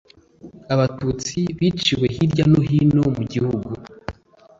Abatutsi 0.73 1.39
biciwe 1.57 2.05
hirya 2.15 2.45
no 2.51 2.59
hino 2.69 3.03
mu 3.15 3.23
gihugu 3.31 3.69